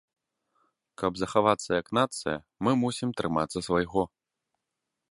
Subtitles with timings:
[1.01, 2.35] Каб захавацца як нацыя,
[2.69, 4.03] мы мусім трымацца свайго.